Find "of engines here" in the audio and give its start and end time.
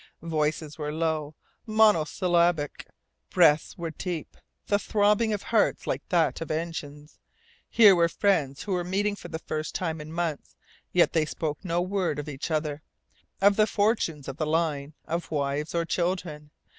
6.41-7.95